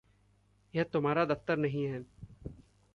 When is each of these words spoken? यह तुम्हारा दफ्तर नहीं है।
यह 0.73 0.83
तुम्हारा 0.83 1.25
दफ्तर 1.25 1.57
नहीं 1.57 1.83
है। 1.85 2.03